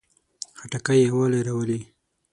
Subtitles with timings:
[0.59, 1.81] خټکی یووالی راولي.